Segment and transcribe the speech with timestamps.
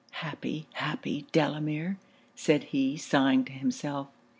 [0.13, 1.99] 'Happy, happy Delamere!'
[2.33, 4.07] said he, sighing to himself.